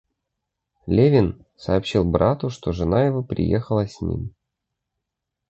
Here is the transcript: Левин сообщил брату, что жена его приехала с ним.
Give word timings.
Левин 0.87 1.45
сообщил 1.55 2.03
брату, 2.03 2.49
что 2.49 2.71
жена 2.71 3.03
его 3.05 3.21
приехала 3.21 3.85
с 3.85 4.01
ним. 4.01 4.33